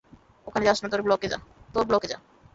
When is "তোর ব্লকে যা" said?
0.89-2.17